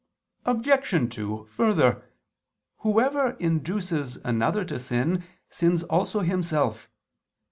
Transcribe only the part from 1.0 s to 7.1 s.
2: Further, whoever induces another to sin, sins also himself.